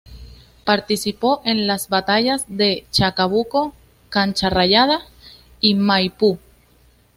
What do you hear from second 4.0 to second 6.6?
Cancha Rayada y Maipú.